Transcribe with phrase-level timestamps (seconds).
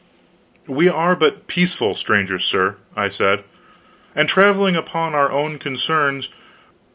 [0.65, 3.43] "We are but peaceful strangers, sir," I said,
[4.15, 6.29] "and traveling upon our own concerns.